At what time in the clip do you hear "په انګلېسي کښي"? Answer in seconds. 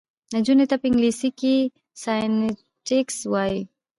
0.81-1.57